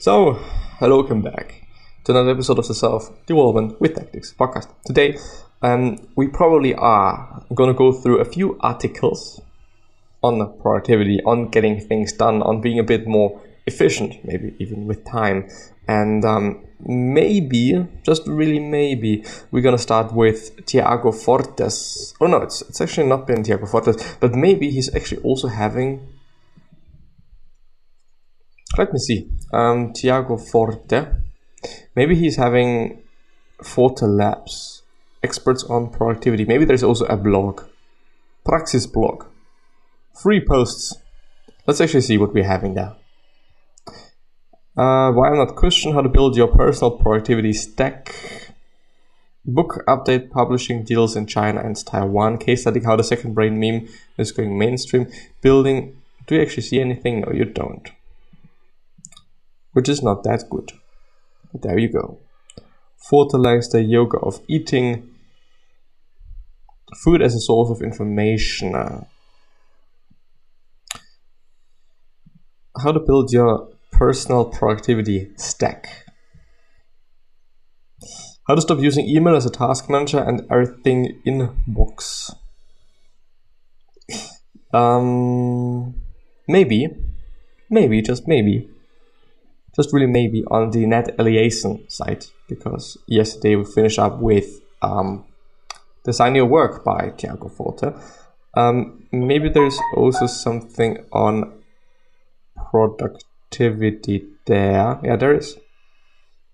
[0.00, 0.34] So,
[0.78, 1.66] hello, welcome back
[2.04, 4.68] to another episode of the Self Development with Tactics podcast.
[4.84, 5.18] Today,
[5.60, 9.40] um, we probably are going to go through a few articles
[10.22, 15.04] on productivity, on getting things done, on being a bit more efficient, maybe even with
[15.04, 15.48] time.
[15.88, 22.14] And um, maybe, just really maybe, we're gonna start with Tiago Forte's.
[22.20, 26.17] Oh no, it's, it's actually not been Tiago Forte's, but maybe he's actually also having.
[28.78, 29.28] Let me see.
[29.52, 31.08] Um, Tiago Forte.
[31.96, 33.02] Maybe he's having
[33.60, 34.82] Forte Labs,
[35.20, 36.44] experts on productivity.
[36.44, 37.64] Maybe there's also a blog,
[38.44, 39.24] Praxis blog,
[40.22, 40.94] free posts.
[41.66, 42.94] Let's actually see what we're having there.
[44.76, 48.14] Uh, why not question how to build your personal productivity stack.
[49.44, 52.38] Book update publishing deals in China and Taiwan.
[52.38, 53.88] Case study how the second brain meme
[54.18, 55.08] is going mainstream.
[55.40, 56.00] Building.
[56.28, 57.22] Do you actually see anything?
[57.22, 57.90] No, you don't.
[59.78, 60.72] Which is not that good.
[61.52, 62.18] But there you go.
[62.96, 65.08] Fertilize the yoga of eating.
[66.96, 68.72] Food as a source of information.
[72.82, 76.06] How to build your personal productivity stack.
[78.48, 82.32] How to stop using email as a task manager and everything in box.
[84.74, 85.94] Um,
[86.48, 86.88] maybe,
[87.70, 88.68] maybe, just maybe,
[89.78, 95.24] just really maybe on the Nat Eliason side, because yesterday we finished up with um,
[96.04, 97.92] Design Your Work by Tiago Forte.
[98.54, 101.62] Um, maybe there's also something on
[102.70, 104.98] productivity there.
[105.04, 105.56] Yeah, there is.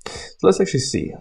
[0.07, 1.15] So let's actually see.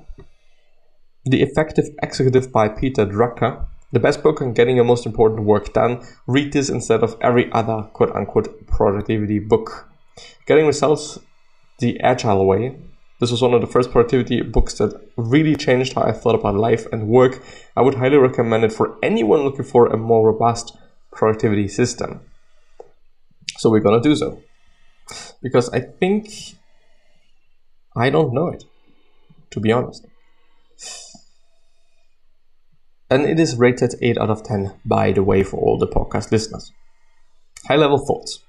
[1.26, 3.66] The Effective Executive by Peter Drucker.
[3.94, 6.06] The best book on getting your most important work done.
[6.28, 9.88] Read this instead of every other quote unquote productivity book.
[10.48, 11.20] Getting Results
[11.80, 12.78] the Agile Way.
[13.20, 16.56] This was one of the first productivity books that really changed how I thought about
[16.56, 17.42] life and work.
[17.76, 20.76] I would highly recommend it for anyone looking for a more robust
[21.12, 22.22] productivity system.
[23.58, 24.42] So we're gonna do so
[25.42, 26.30] because I think
[27.96, 28.64] I don't know it,
[29.52, 30.06] to be honest.
[33.10, 36.32] And it is rated 8 out of 10, by the way, for all the podcast
[36.32, 36.72] listeners.
[37.68, 38.40] High level thoughts.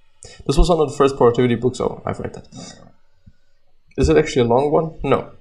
[0.46, 2.48] This was one of the first productivity books, oh, I've read that.
[3.96, 4.98] Is it actually a long one?
[5.02, 5.32] No.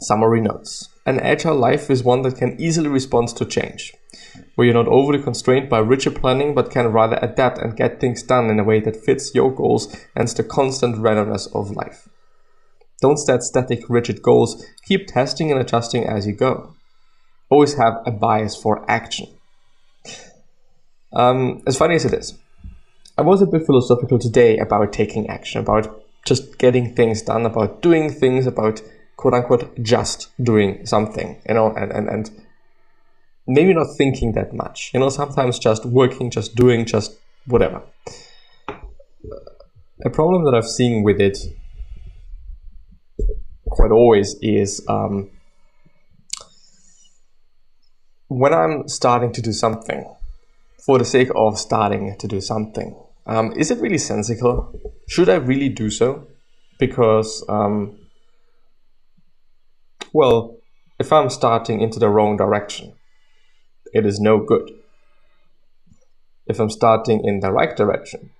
[0.00, 0.88] Summary notes.
[1.06, 3.94] An agile life is one that can easily respond to change
[4.54, 8.22] where you're not overly constrained by rigid planning but can rather adapt and get things
[8.22, 12.08] done in a way that fits your goals and the constant randomness of life.
[13.00, 16.74] Don't set static, rigid goals, keep testing and adjusting as you go.
[17.50, 19.28] Always have a bias for action.
[21.12, 22.36] Um, as funny as it is,
[23.16, 27.82] I was a bit philosophical today about taking action, about just getting things done, about
[27.82, 28.82] doing things, about
[29.16, 32.30] quote unquote just doing something, you know, and, and, and
[33.46, 34.90] maybe not thinking that much.
[34.94, 37.82] You know, sometimes just working, just doing, just whatever.
[40.04, 41.38] A problem that I've seen with it
[43.64, 45.30] quite always is um,
[48.28, 50.04] when I'm starting to do something
[50.84, 52.96] for the sake of starting to do something.
[53.28, 54.72] Um, is it really sensical?
[55.06, 56.26] Should I really do so?
[56.78, 57.98] Because, um,
[60.14, 60.56] well,
[60.98, 62.94] if I'm starting into the wrong direction,
[63.92, 64.70] it is no good.
[66.46, 68.30] If I'm starting in the right direction,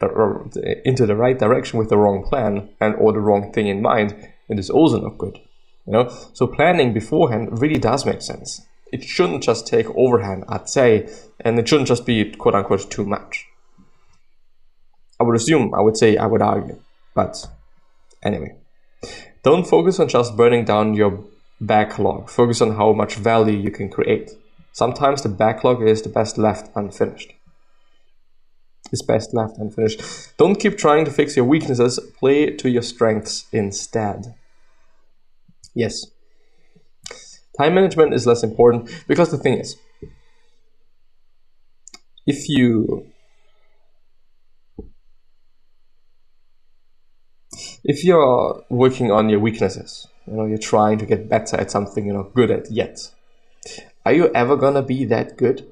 [0.85, 4.17] into the right direction with the wrong plan and or the wrong thing in mind,
[4.49, 5.39] it is also not good.
[5.87, 8.63] You know, so planning beforehand really does make sense.
[8.91, 11.09] It shouldn't just take overhand, I'd say,
[11.41, 13.48] and it shouldn't just be quote unquote too much.
[15.21, 16.81] I would assume, I would say, I would argue,
[17.15, 17.47] but
[18.23, 18.55] anyway,
[19.43, 21.25] don't focus on just burning down your
[21.61, 22.31] backlog.
[22.31, 24.31] Focus on how much value you can create.
[24.73, 27.33] Sometimes the backlog is the best left unfinished.
[28.93, 30.01] Is best left unfinished.
[30.39, 34.35] Don't keep trying to fix your weaknesses, play to your strengths instead.
[35.75, 36.07] Yes.
[37.59, 39.77] Time management is less important because the thing is,
[42.27, 43.07] if you
[47.85, 52.07] if you're working on your weaknesses, you know, you're trying to get better at something
[52.07, 52.99] you're not good at yet,
[54.05, 55.67] are you ever gonna be that good?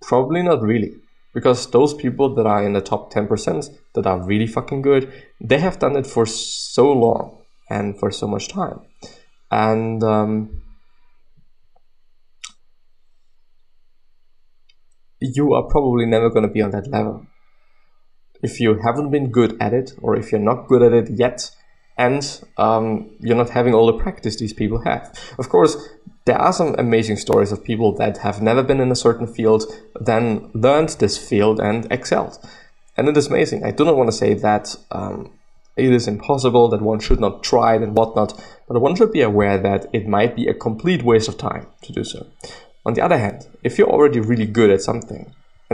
[0.00, 0.94] Probably not really.
[1.32, 5.58] Because those people that are in the top 10% that are really fucking good, they
[5.58, 8.80] have done it for so long and for so much time.
[9.50, 10.62] And um,
[15.20, 17.26] you are probably never going to be on that level.
[18.44, 21.50] If you haven't been good at it, or if you're not good at it yet,
[21.96, 22.22] and
[22.58, 25.18] um, you're not having all the practice these people have.
[25.38, 25.72] Of course,
[26.26, 29.62] there are some amazing stories of people that have never been in a certain field,
[29.98, 32.38] then learned this field and excelled.
[32.98, 33.64] And it is amazing.
[33.64, 35.32] I do not want to say that um,
[35.76, 38.38] it is impossible, that one should not try it and whatnot,
[38.68, 41.92] but one should be aware that it might be a complete waste of time to
[41.92, 42.26] do so.
[42.84, 45.32] On the other hand, if you're already really good at something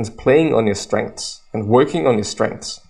[0.08, 2.81] and playing on your strengths and working on your strengths,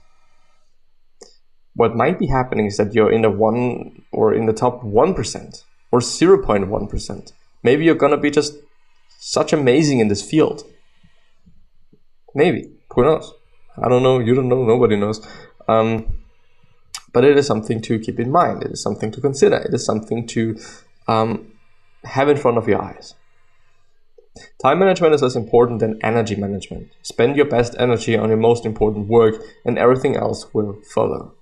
[1.75, 5.65] what might be happening is that you're in the one or in the top 1%
[5.91, 7.33] or 0.1%.
[7.63, 8.55] Maybe you're gonna be just
[9.19, 10.63] such amazing in this field.
[12.35, 12.71] Maybe.
[12.95, 13.33] Who knows?
[13.83, 14.19] I don't know.
[14.19, 14.65] You don't know.
[14.65, 15.27] Nobody knows.
[15.69, 16.19] Um,
[17.13, 18.63] but it is something to keep in mind.
[18.63, 19.57] It is something to consider.
[19.57, 20.59] It is something to
[21.09, 21.53] um,
[22.05, 23.15] have in front of your eyes.
[24.63, 26.93] Time management is as important than energy management.
[27.03, 31.35] Spend your best energy on your most important work, and everything else will follow.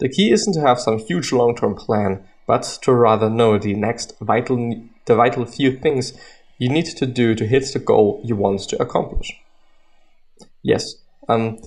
[0.00, 3.74] The key isn't to have some huge long term plan, but to rather know the
[3.74, 6.12] next vital, the vital few things
[6.58, 9.32] you need to do to hit the goal you want to accomplish.
[10.62, 10.96] Yes,
[11.28, 11.58] um,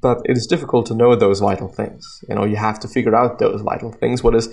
[0.00, 2.24] but it is difficult to know those vital things.
[2.28, 4.22] You know, you have to figure out those vital things.
[4.22, 4.48] What is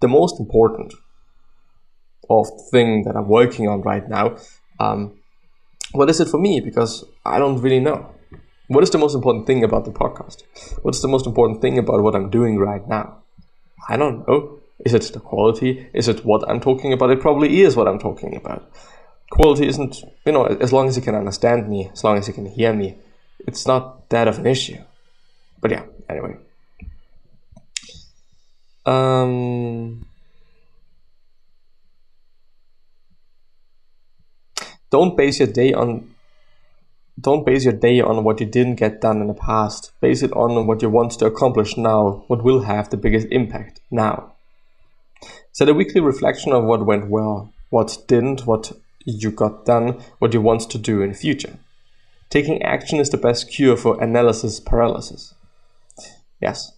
[0.00, 0.94] the most important
[2.30, 4.36] of thing that I'm working on right now?
[4.78, 5.18] Um,
[5.92, 6.60] what is it for me?
[6.60, 8.14] Because I don't really know.
[8.68, 10.42] What is the most important thing about the podcast?
[10.82, 13.22] What's the most important thing about what I'm doing right now?
[13.88, 14.60] I don't know.
[14.84, 15.88] Is it the quality?
[15.94, 17.10] Is it what I'm talking about?
[17.10, 18.70] It probably is what I'm talking about.
[19.30, 22.34] Quality isn't, you know, as long as you can understand me, as long as you
[22.34, 22.96] can hear me,
[23.46, 24.78] it's not that of an issue.
[25.60, 26.36] But yeah, anyway.
[28.86, 30.06] Um,
[34.90, 36.14] don't base your day on
[37.20, 39.90] don't base your day on what you didn't get done in the past.
[40.00, 43.80] Base it on what you want to accomplish now, what will have the biggest impact
[43.90, 44.34] now.
[45.50, 48.70] Set a weekly reflection of what went well, what didn't, what
[49.04, 51.58] you got done, what you want to do in future.
[52.30, 55.34] Taking action is the best cure for analysis paralysis.
[56.40, 56.72] Yes.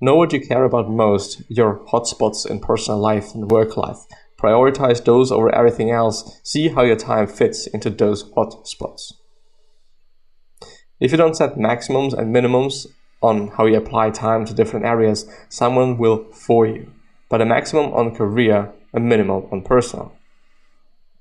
[0.00, 4.06] Know what you care about most, your hotspots in personal life and work life.
[4.40, 6.40] Prioritize those over everything else.
[6.42, 9.12] See how your time fits into those hot spots.
[10.98, 12.86] If you don't set maximums and minimums
[13.22, 16.90] on how you apply time to different areas, someone will for you.
[17.28, 20.12] But a maximum on career, a minimum on personal.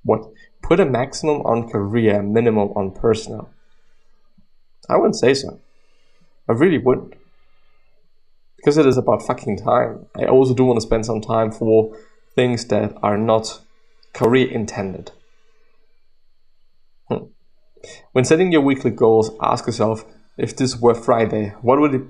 [0.04, 0.32] What?
[0.62, 3.50] Put a maximum on career, a minimum on personal.
[4.90, 5.60] I wouldn't say so.
[6.48, 7.14] I really wouldn't.
[8.58, 10.06] Because it is about fucking time.
[10.18, 11.96] I also do want to spend some time for
[12.40, 13.60] things that are not
[14.14, 15.12] career intended.
[17.10, 17.26] Hmm.
[18.14, 20.06] When setting your weekly goals, ask yourself
[20.38, 22.06] if this were Friday, what would it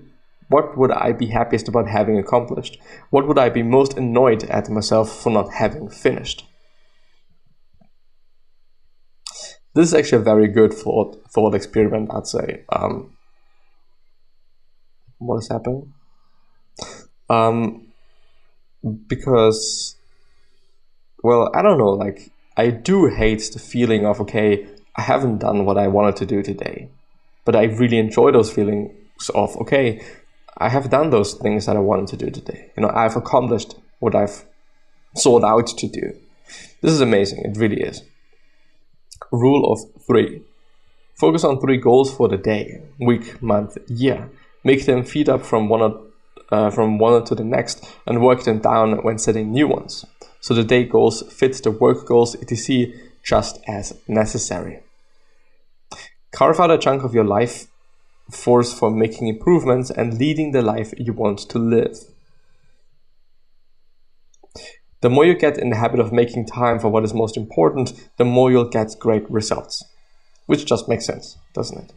[0.49, 2.77] what would I be happiest about having accomplished?
[3.09, 6.45] What would I be most annoyed at myself for not having finished?
[9.75, 12.65] This is actually a very good thought thought experiment, I'd say.
[12.71, 13.13] Um,
[15.17, 15.93] what is happening?
[17.29, 17.87] Um,
[19.07, 19.98] because,
[21.23, 21.91] well, I don't know.
[21.91, 26.25] Like, I do hate the feeling of okay, I haven't done what I wanted to
[26.25, 26.89] do today,
[27.45, 28.91] but I really enjoy those feelings
[29.33, 30.01] of okay,
[30.57, 32.71] I have done those things that I wanted to do today.
[32.75, 34.45] You know, I've accomplished what I've
[35.15, 36.13] sought out to do.
[36.81, 37.45] This is amazing.
[37.45, 38.03] It really is.
[39.31, 40.41] Rule of three.
[41.15, 44.29] Focus on three goals for the day, week, month, year.
[44.63, 46.09] Make them feed up from one
[46.51, 50.05] uh, from one to the next and work them down when setting new ones.
[50.41, 52.93] So the day goals fit the work goals etc.
[53.23, 54.81] just as necessary.
[56.31, 57.67] Carve out a chunk of your life
[58.31, 61.97] force for making improvements and leading the life you want to live.
[65.01, 68.09] The more you get in the habit of making time for what is most important,
[68.17, 69.83] the more you'll get great results.
[70.45, 71.93] Which just makes sense, doesn't it?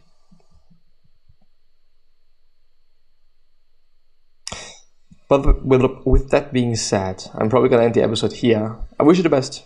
[5.27, 8.75] But with with that being said, I'm probably going to end the episode here.
[8.99, 9.65] I wish you the best.